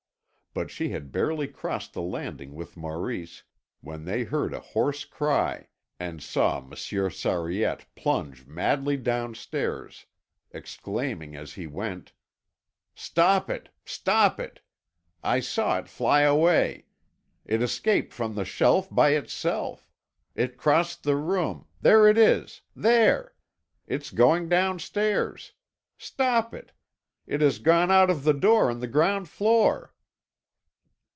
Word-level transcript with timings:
But 0.53 0.69
she 0.69 0.89
had 0.89 1.13
barely 1.13 1.47
crossed 1.47 1.93
the 1.93 2.01
landing 2.01 2.53
with 2.55 2.75
Maurice 2.75 3.43
when 3.79 4.03
they 4.03 4.25
heard 4.25 4.53
a 4.53 4.59
hoarse 4.59 5.05
cry 5.05 5.69
and 5.97 6.21
saw 6.21 6.59
Monsieur 6.59 7.09
Sariette 7.09 7.85
plunge 7.95 8.45
madly 8.45 8.97
downstairs, 8.97 10.07
exclaiming 10.51 11.37
as 11.37 11.53
he 11.53 11.67
went: 11.67 12.11
"Stop 12.93 13.49
it, 13.49 13.69
stop 13.85 14.41
it; 14.41 14.59
I 15.23 15.39
saw 15.39 15.79
it 15.79 15.87
fly 15.87 16.23
away! 16.23 16.87
It 17.45 17.61
escaped 17.61 18.11
from 18.13 18.35
the 18.35 18.43
shelf 18.43 18.89
by 18.93 19.11
itself. 19.11 19.89
It 20.35 20.57
crossed 20.57 21.03
the 21.03 21.15
room... 21.15 21.65
there 21.79 22.09
it 22.09 22.17
is 22.17 22.59
there! 22.75 23.35
It's 23.87 24.11
going 24.11 24.49
downstairs. 24.49 25.53
Stop 25.97 26.53
it! 26.53 26.73
It 27.25 27.39
has 27.39 27.57
gone 27.59 27.89
out 27.89 28.09
of 28.09 28.25
the 28.25 28.33
door 28.33 28.69
on 28.69 28.81
the 28.81 28.87
ground 28.87 29.29
floor!" 29.29 29.93